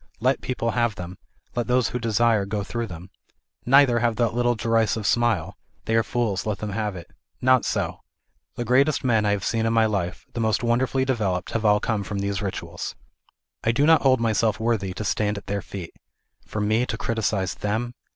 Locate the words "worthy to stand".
14.59-15.37